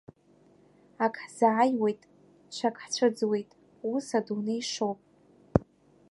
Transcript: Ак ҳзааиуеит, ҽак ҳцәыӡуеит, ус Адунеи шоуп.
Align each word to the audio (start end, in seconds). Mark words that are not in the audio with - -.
Ак 1.05 1.15
ҳзааиуеит, 1.23 2.01
ҽак 2.55 2.75
ҳцәыӡуеит, 2.83 3.49
ус 3.91 4.07
Адунеи 4.17 4.61
шоуп. 4.71 4.99